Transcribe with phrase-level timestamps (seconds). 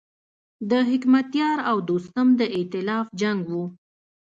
[0.69, 3.55] د حکمتیار او دوستم د ایتلاف جنګ و.